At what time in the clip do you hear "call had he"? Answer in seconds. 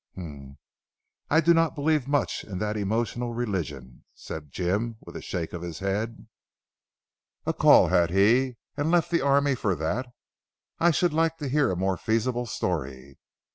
7.53-8.57